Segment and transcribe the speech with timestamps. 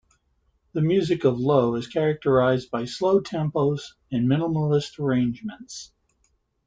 [0.73, 5.91] The music of Low is characterized by slow tempos and minimalist arrangements.